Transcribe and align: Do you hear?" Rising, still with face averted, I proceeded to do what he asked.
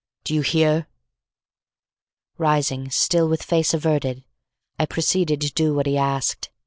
Do 0.23 0.33
you 0.33 0.41
hear?" 0.41 0.87
Rising, 2.39 2.89
still 2.89 3.29
with 3.29 3.43
face 3.43 3.71
averted, 3.71 4.23
I 4.79 4.87
proceeded 4.87 5.41
to 5.41 5.53
do 5.53 5.75
what 5.75 5.85
he 5.85 5.95
asked. 5.95 6.49